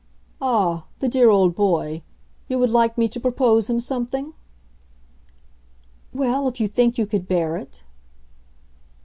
[0.41, 2.01] "Ah, the dear old boy!
[2.47, 4.33] You would like me to propose him something?"
[6.11, 7.83] "Well, if you think you could bear it."